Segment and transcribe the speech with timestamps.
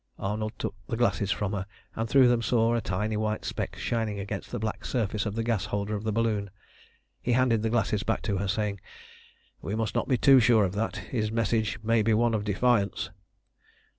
[0.17, 4.19] Arnold took the glasses from her, and through them saw a tiny white speck shining
[4.19, 6.49] against the black surface of the gas holder of the balloon.
[7.21, 8.81] He handed the glasses back to her, saying
[9.61, 10.95] "We must not be too sure of that.
[10.95, 13.11] His message may be one of defiance."